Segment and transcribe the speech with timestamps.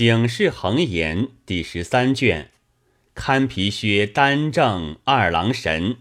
[0.00, 2.50] 警世恒言第十三卷，
[3.12, 5.98] 堪皮靴单正二郎神。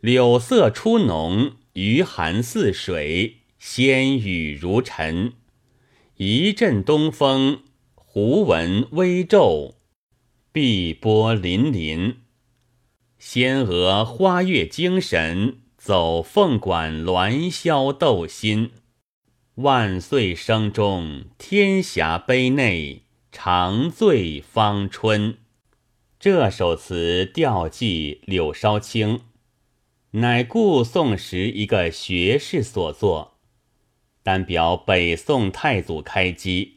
[0.00, 5.34] 柳色初浓，余寒似水，仙雨如尘。
[6.16, 7.60] 一阵东风，
[7.94, 9.74] 胡闻微骤，
[10.50, 12.14] 碧波粼粼。
[13.18, 18.70] 仙娥花月精神，走凤馆鸾箫斗心。
[19.58, 25.36] 万岁声中，天霞杯内，长醉芳春。
[26.20, 29.22] 这首词调寄柳梢清，
[30.12, 33.38] 乃故宋时一个学士所作，
[34.22, 36.76] 单表北宋太祖开基，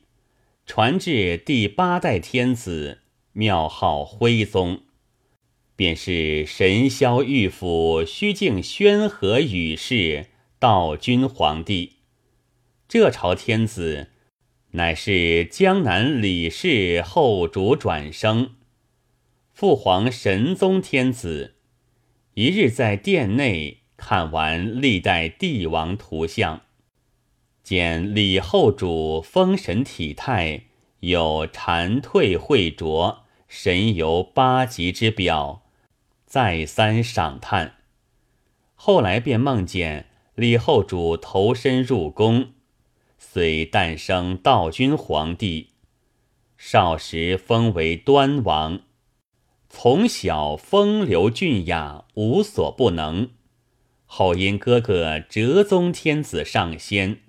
[0.66, 3.02] 传至第八代天子，
[3.34, 4.82] 庙号徽宗，
[5.76, 12.01] 便是神霄玉府虚静宣和宇氏道君皇帝。
[12.94, 14.10] 这朝天子，
[14.72, 18.56] 乃是江南李氏后主转生。
[19.54, 21.56] 父皇神宗天子，
[22.34, 26.64] 一日在殿内看完历代帝王图像，
[27.64, 30.64] 见李后主丰神体态，
[31.00, 35.64] 有蝉蜕慧浊，神游八极之表，
[36.26, 37.76] 再三赏叹。
[38.76, 42.50] 后来便梦见李后主投身入宫。
[43.24, 45.70] 遂诞生道君皇帝，
[46.58, 48.82] 少时封为端王，
[49.70, 53.30] 从小风流俊雅，无所不能。
[54.06, 57.22] 后因哥哥哲宗天子上仙，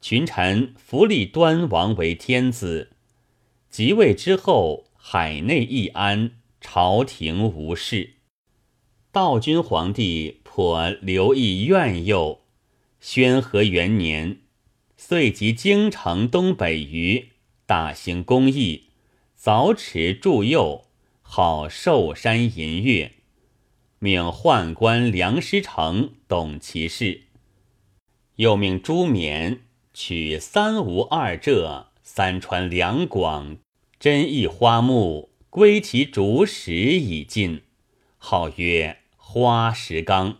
[0.00, 2.90] 群臣扶立端王为天子。
[3.70, 8.16] 即位之后，海内一安，朝廷无事。
[9.10, 12.42] 道君皇帝颇留意苑佑，
[13.00, 14.36] 宣和元年。
[15.10, 17.30] 遂集京城东北隅，
[17.66, 18.90] 大兴工艺，
[19.36, 20.84] 凿池筑佑，
[21.20, 23.14] 号寿山银月，
[23.98, 27.22] 命宦官梁师成懂其事。
[28.36, 29.62] 又命朱冕
[29.92, 33.56] 取三吴二浙、三川两广
[33.98, 37.62] 珍异花木，归其竹石以进，
[38.16, 40.38] 号曰花石纲。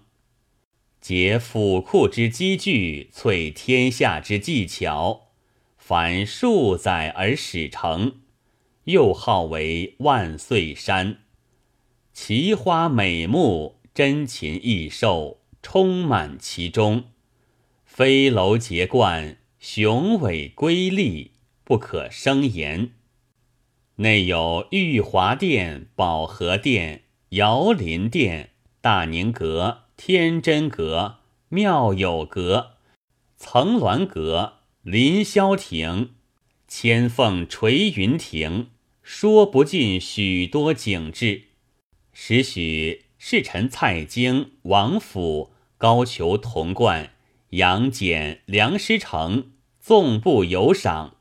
[1.01, 5.29] 结府库之积聚，萃天下之技巧，
[5.79, 8.17] 凡数载而始成，
[8.85, 11.21] 又号为万岁山。
[12.13, 17.05] 奇花美木，珍禽异兽，充满其中，
[17.87, 21.33] 飞楼结冠，雄伟瑰丽，
[21.65, 22.91] 不可胜言。
[23.97, 28.51] 内有玉华殿、保和殿、瑶林殿、
[28.83, 29.85] 大宁阁。
[30.03, 31.19] 天真阁、
[31.51, 32.77] 妙有阁、
[33.37, 36.15] 层峦阁、凌霄亭、
[36.67, 38.71] 千凤垂云亭，
[39.03, 41.43] 说不尽许多景致。
[42.15, 47.11] 时许侍臣蔡京、王府、高俅、童贯、
[47.51, 51.17] 杨戬、梁师成纵步游赏，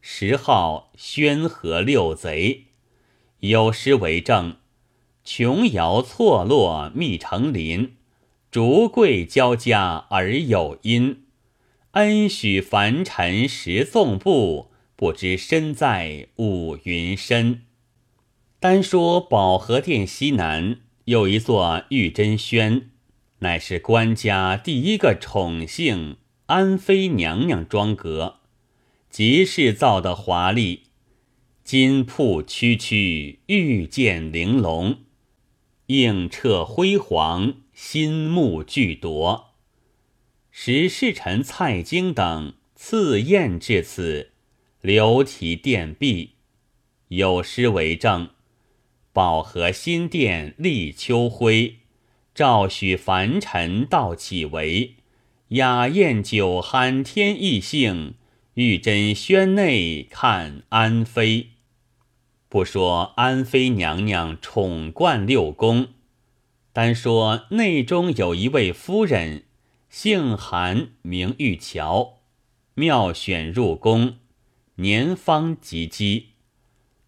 [0.00, 2.64] 时号宣和六贼。
[3.38, 4.56] 有诗为证：
[5.22, 7.92] 琼瑶错落密成林。
[8.56, 11.24] 竹桂交加而有音，
[11.90, 17.64] 恩许凡尘时纵步，不知身在五云深。
[18.58, 22.88] 单说保和殿西南有一座玉真轩，
[23.40, 28.36] 乃是官家第一个宠幸安妃娘娘庄阁，
[29.10, 30.84] 即是造的华丽，
[31.62, 35.00] 金铺区区，玉剑玲珑，
[35.88, 37.56] 映彻辉煌。
[37.76, 39.50] 心目俱夺，
[40.50, 44.32] 使侍臣蔡京等赐宴至此，
[44.80, 46.30] 留题殿壁，
[47.08, 48.30] 有诗为证
[49.12, 51.76] ：“保和新殿立秋晖，
[52.34, 54.94] 赵许凡尘道岂为？
[55.48, 58.14] 雅宴酒酣天意兴，
[58.54, 61.48] 玉真轩内看安妃。”
[62.48, 65.88] 不说安妃娘娘宠冠六宫。
[66.76, 69.44] 单说内中有一位夫人，
[69.88, 72.18] 姓韩，名玉桥，
[72.74, 74.18] 妙选入宫，
[74.74, 76.24] 年方及笄，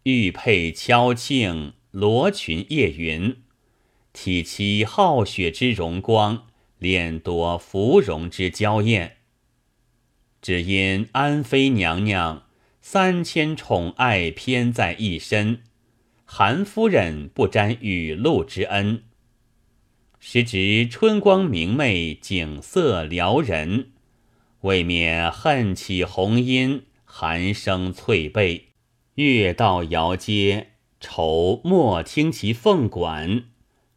[0.01, 3.43] 玉佩敲磬，罗裙夜云，
[4.11, 6.47] 体其好雪之荣光，
[6.79, 9.17] 脸夺芙蓉之娇艳。
[10.41, 12.47] 只因安妃娘娘
[12.81, 15.61] 三千宠爱偏在一身，
[16.25, 19.03] 韩夫人不沾雨露之恩。
[20.21, 23.91] 时值春光明媚，景色撩人，
[24.61, 28.73] 未免恨起红音，寒声翠背，
[29.15, 33.45] 月到遥接，愁莫听其凤管。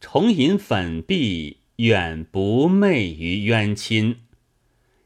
[0.01, 4.21] 重吟粉碧，远不媚于冤亲。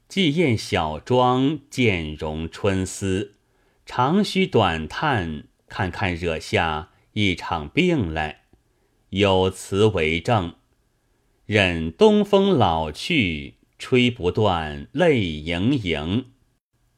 [0.09, 3.37] 既宴小妆，渐容春思。
[3.87, 8.43] 长吁短叹，看看惹下一场病来。
[9.11, 10.55] 有词为证：
[11.47, 16.25] 任东风老去，吹不断，泪盈盈。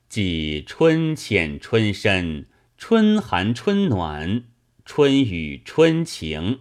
[0.09, 2.47] 即春浅春深，
[2.79, 4.45] 春寒春暖，
[4.87, 6.61] 春雨春晴，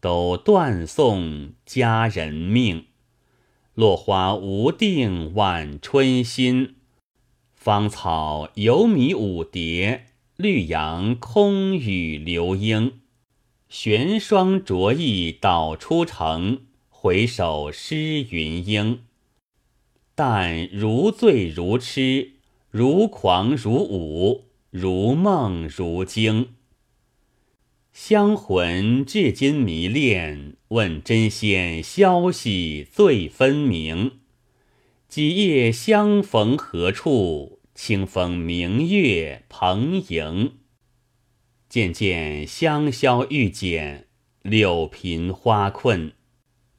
[0.00, 2.84] 都断送佳人命。
[3.74, 6.76] 落花无定晚春心，
[7.52, 10.06] 芳草犹迷舞蝶，
[10.36, 13.00] 绿杨空语流莺。
[13.68, 16.66] 玄霜着意捣出城，
[17.04, 19.02] 回首诗云英。
[20.14, 22.30] 但如醉如痴。
[22.70, 26.54] 如狂如舞，如梦如惊。
[27.92, 34.12] 香魂至今迷恋，问真仙消息最分明。
[35.06, 37.60] 几夜相逢何处？
[37.74, 40.54] 清风明月蓬迎。
[41.68, 44.06] 渐渐香消玉减，
[44.40, 46.13] 柳贫花困。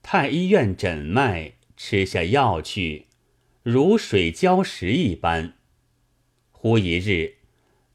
[0.08, 3.08] 太医院诊脉，吃下药去，
[3.64, 5.56] 如水浇石一般。
[6.52, 7.38] 忽一日，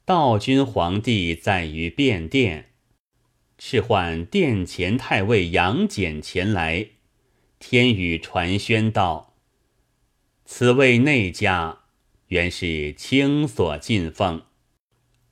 [0.04, 2.70] 道君皇帝在于便殿，
[3.56, 6.88] 敕唤殿前太尉杨戬前来。
[7.60, 9.36] 天宇传宣道
[10.44, 11.82] ：“此位内家，
[12.26, 14.42] 原是卿所进奉，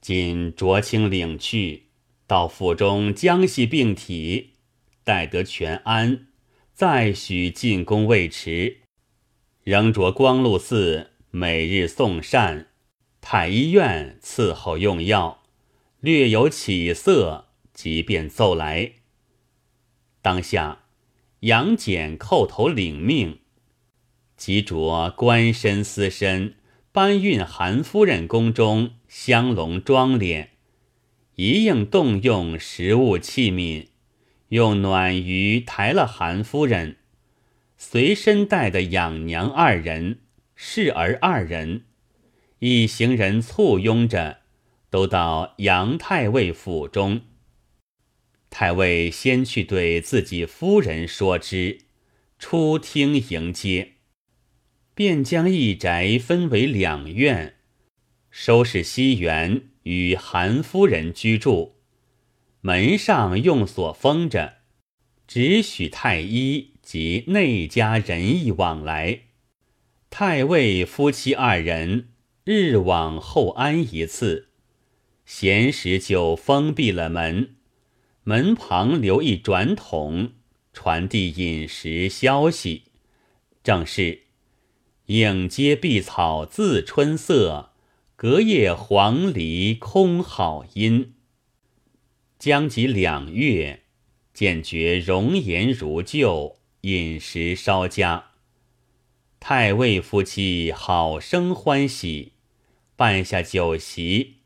[0.00, 1.86] 今着卿领去，
[2.28, 4.52] 到府中将系病体，
[5.02, 6.27] 待得全安，
[6.78, 8.76] 再许进宫未迟。
[9.64, 12.68] 仍着光禄寺每日送膳。”
[13.20, 15.42] 太医院伺候用药，
[15.98, 18.92] 略有起色，即便奏来。
[20.22, 20.84] 当下，
[21.40, 23.40] 杨戬叩头领命，
[24.36, 26.54] 即着官身私身
[26.92, 30.46] 搬运韩夫人宫中香笼妆奁，
[31.34, 33.87] 一应动用食物器皿，
[34.48, 36.96] 用暖鱼抬了韩夫人，
[37.76, 40.20] 随身带的养娘二人、
[40.54, 41.84] 侍儿二人。
[42.60, 44.38] 一行人簇拥着，
[44.90, 47.20] 都到杨太尉府中。
[48.50, 51.82] 太尉先去对自己夫人说之，
[52.38, 53.92] 出厅迎接，
[54.94, 57.56] 便将一宅分为两院，
[58.30, 61.77] 收拾西园与韩夫人居住。
[62.60, 64.58] 门上用锁封着，
[65.26, 69.20] 只许太医及内家人意往来。
[70.10, 72.08] 太尉夫妻二人。
[72.50, 74.48] 日往后安一次，
[75.26, 77.56] 闲时就封闭了门，
[78.24, 80.32] 门旁留一转筒，
[80.72, 82.84] 传递饮食消息。
[83.62, 84.20] 正是
[85.08, 87.72] 应接碧草自春色，
[88.16, 91.12] 隔叶黄鹂空好音。
[92.38, 93.82] 将及两月，
[94.32, 98.30] 见觉容颜如旧，饮食稍佳。
[99.40, 102.32] 太尉夫妻好生欢喜。
[102.94, 104.38] 办下酒席，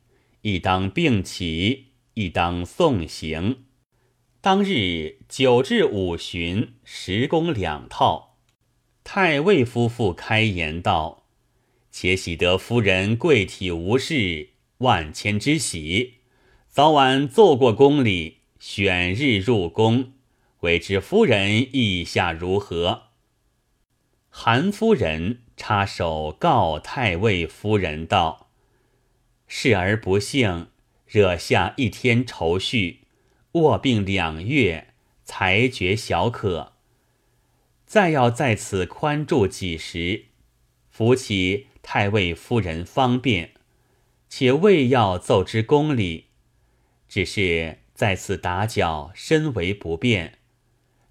[0.42, 3.64] 一当并起，一当送行。
[4.42, 8.36] 当日九至五旬，十宫两套。
[9.04, 11.24] 太尉夫妇开言道
[11.90, 16.14] ：“且喜得夫人贵体无事，万千之喜。
[16.72, 20.14] 早晚奏过宫里，选日入宫，
[20.60, 23.08] 未知夫人意下如何？”
[24.32, 28.48] 韩夫人插手告太尉夫人道。
[29.46, 30.68] 事而不幸，
[31.06, 33.00] 惹下一天愁绪，
[33.52, 36.72] 卧病两月，才觉小可。
[37.84, 40.24] 再要在此宽住几时，
[40.88, 43.50] 扶起太尉夫人方便，
[44.30, 46.28] 且未要奏之宫里，
[47.12, 50.38] 只是在此打搅，身为不便。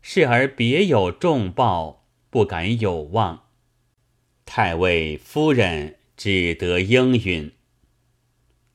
[0.02, 3.44] 是而别有重报，不敢有望。
[4.44, 7.52] 太尉夫人只得应允。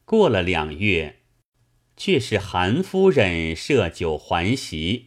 [0.05, 1.17] 过了两月，
[1.97, 5.07] 却是韩夫人设酒还席，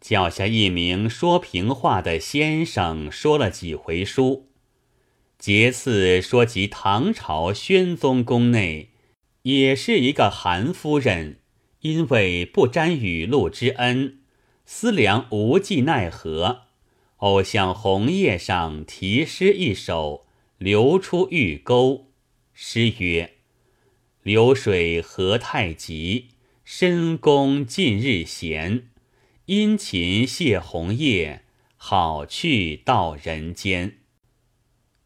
[0.00, 4.48] 叫下一名说平话的先生，说了几回书。
[5.40, 8.91] 节次说及唐朝宣宗宫内，
[9.42, 11.38] 也是一个韩夫人，
[11.80, 14.18] 因为不沾雨露之恩，
[14.64, 16.62] 思量无计奈何，
[17.16, 20.26] 偶向红叶上题诗一首，
[20.58, 22.12] 流出玉钩，
[22.52, 23.34] 诗曰。
[24.22, 26.28] 流水何太急，
[26.64, 28.88] 深宫近日闲。
[29.46, 31.42] 殷勤谢红叶，
[31.76, 33.98] 好去到人间。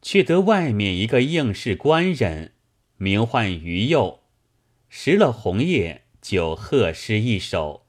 [0.03, 2.53] 却得外面一个应试官人，
[2.99, 4.21] 名唤于右，
[4.89, 7.87] 拾了红叶，就贺诗一首，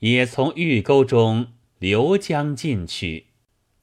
[0.00, 3.26] 也从玉沟中流江进去。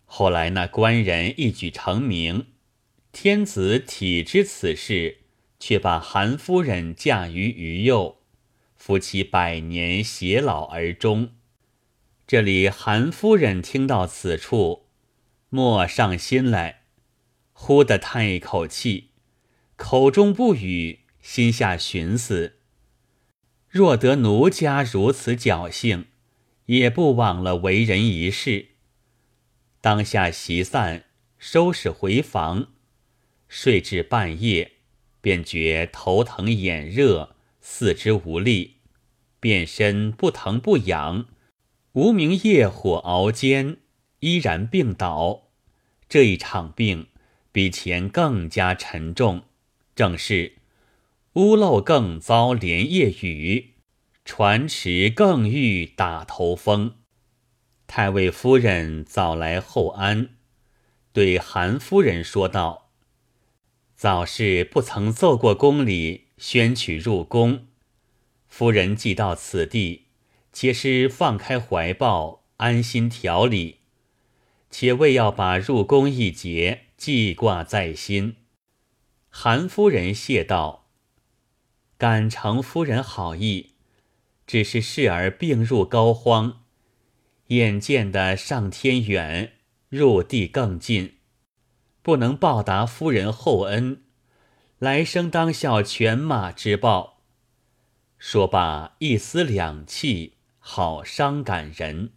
[0.05, 2.47] 后来那官人一举成名，
[3.11, 5.19] 天子体知此事，
[5.59, 8.19] 却把韩夫人嫁于于右，
[8.75, 11.31] 夫妻百年偕老而终。
[12.25, 14.87] 这里韩夫人听到此处，
[15.49, 16.81] 莫上心来，
[17.53, 19.11] 忽地叹一口气，
[19.75, 22.53] 口中不语，心下寻思：
[23.67, 26.05] 若得奴家如此侥幸，
[26.67, 28.69] 也不枉了为人一世。
[29.81, 31.03] 当下席散，
[31.37, 32.69] 收拾回房，
[33.49, 34.71] 睡至半夜，
[35.19, 38.77] 便觉头疼眼热，四肢无力，
[39.41, 41.27] 遍身不疼不痒，
[41.91, 43.79] 无名夜火熬煎，
[44.21, 45.49] 依然病倒。
[46.07, 47.09] 这一场病
[47.51, 49.43] 比前更加沉重，
[49.93, 50.53] 正是
[51.37, 53.75] 屋漏更遭连夜雨，
[54.25, 56.95] 船迟更遇打头风。
[57.85, 60.29] 太尉夫人早来厚安，
[61.13, 62.89] 对韩夫人说道
[63.95, 67.67] ：“早是不曾奏过宫里宣取入宫，
[68.47, 70.05] 夫人既到此地，
[70.51, 73.81] 且是放开怀抱，安心调理，
[74.71, 78.37] 且未要把入宫一节记挂在心。”
[79.29, 80.85] 韩夫人谢道
[81.97, 83.71] ：“感承夫人好意，
[84.45, 86.57] 只是侍儿病入膏肓。”
[87.47, 89.53] 眼见的上天远，
[89.87, 91.15] 入地更近，
[92.01, 94.03] 不能报答夫人厚恩，
[94.79, 97.21] 来生当效犬马之报。
[98.17, 102.11] 说罢，一丝两气，好伤感人。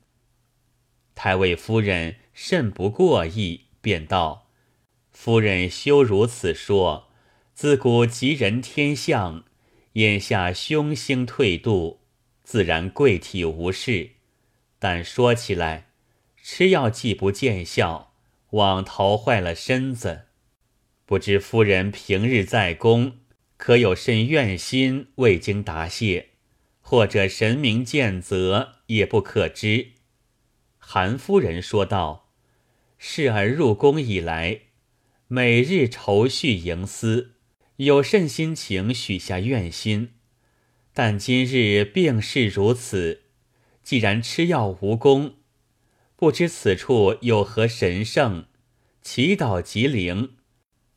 [1.14, 4.49] 太尉夫人甚不过意，便道
[5.12, 7.08] ：“夫人休如此说，
[7.54, 9.44] 自古吉人天相，
[9.94, 12.00] 眼下凶星退度，
[12.42, 14.11] 自然贵体无事。”
[14.78, 15.88] 但说起来，
[16.42, 18.14] 吃药既不见效，
[18.50, 20.23] 枉逃坏了身子。
[21.04, 23.18] 不知夫人平日在宫，
[23.56, 26.30] 可有甚怨心未经答谢，
[26.80, 29.88] 或者神明见责，也不可知。
[30.78, 32.30] 韩夫人说道
[32.97, 34.61] ：“侍儿入宫以来，
[35.28, 37.35] 每日愁绪盈思，
[37.84, 40.10] 有甚心情许下愿心？
[40.92, 43.22] 但今日病势如此。”
[43.82, 45.37] 既然吃药无功，
[46.14, 48.44] 不知此处有何神圣，
[49.00, 50.37] 祈祷吉灵，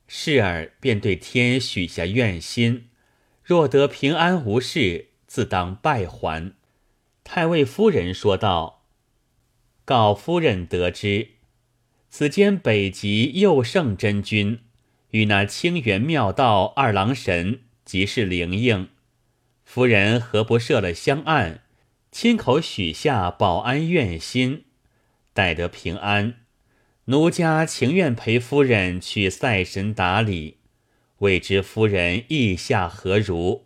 [0.07, 2.89] 侍儿便对天许下愿心，
[3.41, 6.53] 若得平安无事，自当拜还。
[7.23, 8.83] 太尉夫人说道
[9.85, 11.29] ：“告夫人得知，
[12.09, 14.59] 此间北极佑圣真君
[15.13, 18.89] 与那清源妙道二郎神即是灵应，
[19.63, 21.61] 夫人何不设了香案？”
[22.13, 24.65] 亲口许下保安愿心，
[25.33, 26.35] 待得平安，
[27.05, 30.57] 奴家情愿陪夫人去赛神打理，
[31.17, 33.65] 未知夫人意下何如？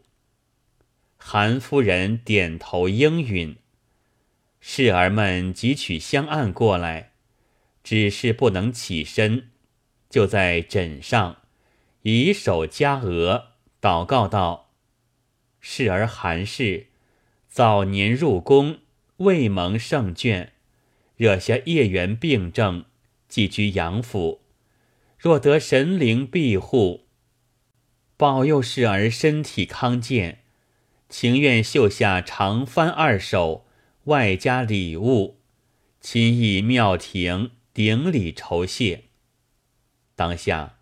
[1.17, 3.57] 韩夫人点头应允。
[4.61, 7.11] 侍儿们即取香案过来，
[7.83, 9.49] 只是不能起身，
[10.09, 11.37] 就在枕上
[12.03, 14.71] 以手夹额，祷告道
[15.59, 16.87] ：“侍儿韩氏。”
[17.49, 18.81] 早年入宫，
[19.17, 20.49] 未蒙圣眷，
[21.15, 22.85] 惹下叶缘病症，
[23.27, 24.41] 寄居杨府。
[25.17, 27.07] 若得神灵庇护，
[28.15, 30.43] 保佑侍儿身体康健，
[31.09, 33.65] 情愿绣下长幡二首，
[34.03, 35.39] 外加礼物，
[35.99, 39.05] 亲诣庙庭顶礼酬谢。
[40.17, 40.79] 当下，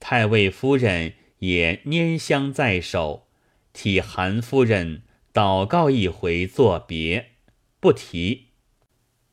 [0.00, 3.26] 太尉夫人也拈香在手，
[3.74, 5.02] 替韩夫人。
[5.34, 7.32] 祷告一回，作别，
[7.78, 8.46] 不提。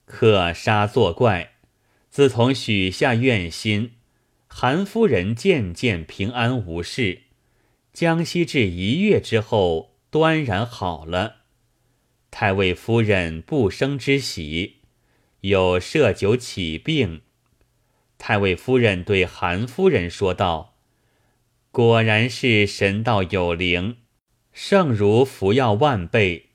[0.05, 1.53] 可杀作怪。
[2.09, 3.93] 自从许下愿心，
[4.47, 7.23] 韩夫人渐渐平安无事。
[7.93, 11.43] 江西至一月之后，端然好了。
[12.29, 14.81] 太尉夫人不生之喜，
[15.41, 17.21] 有设酒起病。
[18.17, 20.75] 太尉夫人对韩夫人说道
[21.71, 23.97] ：“果然是神道有灵。”
[24.53, 26.51] 胜如服药万倍，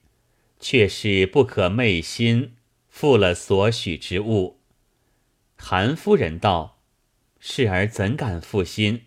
[0.58, 2.54] 却是不可昧心，
[2.88, 4.60] 负了所许之物。
[5.54, 6.80] 韩夫人道
[7.38, 9.02] ：“侍儿怎敢负心？”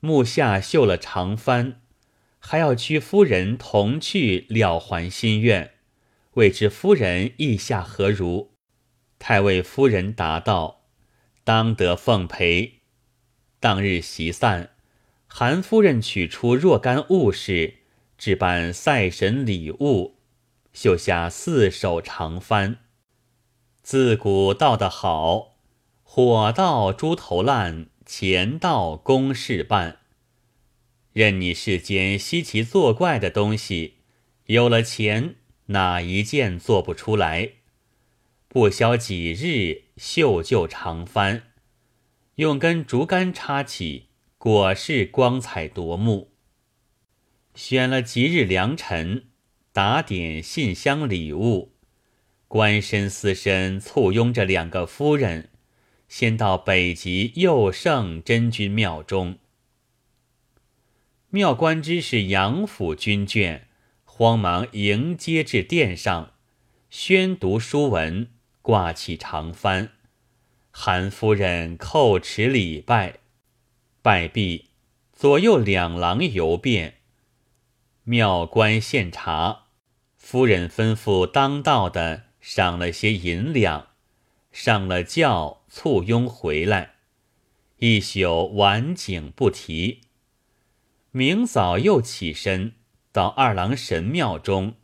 [0.00, 1.76] 目下绣了长幡，
[2.40, 5.74] 还要屈夫人同去了还心愿，
[6.32, 8.50] 未知夫人意下何如？
[9.20, 10.77] 太尉夫人答道
[11.48, 12.80] ：“当得奉陪。”
[13.58, 14.72] 当日席散，
[15.26, 17.76] 韩夫人取出若干物事，
[18.18, 20.16] 置办赛神礼物，
[20.74, 22.76] 绣下四手长幡。
[23.82, 25.56] 自古道得好，
[26.02, 30.00] 火到猪头烂，钱到公事办。
[31.14, 33.94] 任你世间稀奇作怪的东西，
[34.44, 35.36] 有了钱，
[35.68, 37.52] 哪一件做不出来？
[38.48, 41.42] 不消几日，绣就长幡，
[42.36, 44.06] 用根竹竿插起，
[44.38, 46.30] 果是光彩夺目。
[47.54, 49.24] 选了吉日良辰，
[49.72, 51.74] 打点信箱礼物。
[52.46, 55.50] 官绅私绅簇拥着两个夫人，
[56.08, 59.38] 先到北极佑圣真君庙中。
[61.30, 63.62] 庙官知是杨府军眷，
[64.04, 66.32] 慌忙迎接至殿上，
[66.88, 68.30] 宣读书文，
[68.68, 69.88] 挂起长幡。
[70.70, 73.14] 韩夫人叩齿礼拜，
[74.02, 74.66] 拜毕，
[75.10, 76.96] 左右两郎游遍。
[78.04, 79.68] 庙官献茶，
[80.18, 82.24] 夫人吩咐当道的。
[82.42, 83.88] 赏了些银两，
[84.52, 86.96] 上了轿，簇拥回来，
[87.78, 90.02] 一宿晚景不提。
[91.10, 92.74] 明早又起身
[93.12, 94.74] 到二郎神庙中，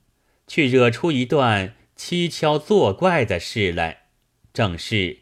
[0.46, 4.08] 去惹出一段蹊跷作怪的事来。
[4.52, 5.18] 正是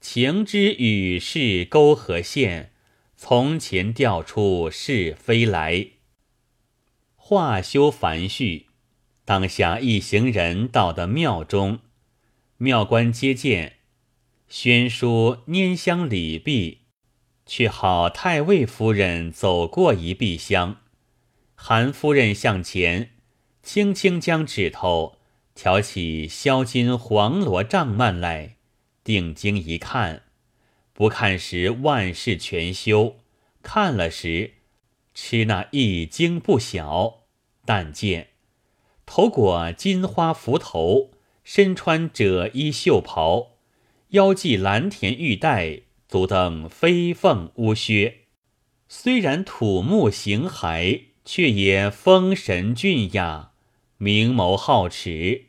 [0.00, 2.72] 情之与世沟合线，
[3.16, 5.88] 从前调出是非来。
[7.14, 8.66] 话休繁叙。
[9.24, 11.80] 当下一行人到的庙中，
[12.56, 13.74] 庙官接见，
[14.48, 16.78] 宣书拈香礼毕，
[17.44, 20.78] 却好太尉夫人走过一壁香。
[21.54, 23.10] 韩夫人向前，
[23.62, 25.17] 轻轻将指头
[25.58, 28.54] 挑起销金黄罗帐幔来，
[29.02, 30.22] 定睛一看，
[30.92, 33.16] 不看时万事全休，
[33.60, 34.52] 看了时，
[35.12, 37.24] 吃那一惊不小。
[37.64, 38.28] 但见。
[39.04, 41.10] 头裹金花幞头，
[41.42, 43.56] 身穿褶衣绣袍，
[44.10, 48.18] 腰系蓝田玉带，足蹬飞凤乌靴。
[48.88, 53.50] 虽然土木形骸，却也风神俊雅，
[53.96, 55.46] 明眸皓齿。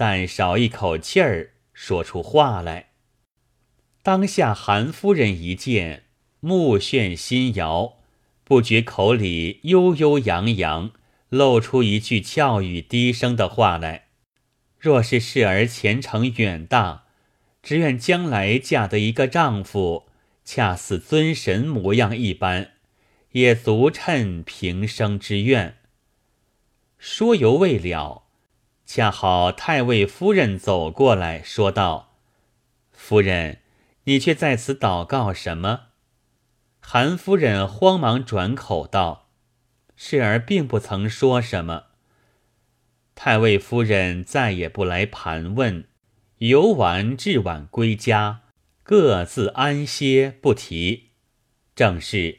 [0.00, 2.90] 但少一口气儿，说出话来。
[4.04, 6.04] 当下韩夫人一见，
[6.38, 7.96] 目眩心摇，
[8.44, 10.92] 不觉口里悠悠扬扬。
[11.30, 14.06] 露出一句俏语低声的话来
[14.78, 17.06] ：“若是侍儿前程远大，
[17.60, 20.06] 只愿将来嫁得一个丈夫，
[20.44, 22.74] 恰似尊神模样一般，
[23.32, 25.78] 也足称平生之愿。”
[26.98, 28.27] 说犹未了，
[28.90, 32.14] 恰好太尉夫人走过来说道
[32.90, 33.58] ：“夫人，
[34.04, 35.88] 你却在此祷告什么？”
[36.80, 39.28] 韩夫人慌忙转口道。
[39.94, 41.88] 侍儿并不曾说什么。
[43.14, 45.86] 太尉夫人再也不来盘问，
[46.38, 48.40] 游玩至晚归家，
[48.82, 51.10] 各自安歇，不提。
[51.76, 52.38] 正是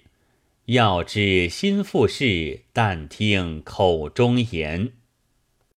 [0.66, 4.94] 要知心腹事，但听口中言。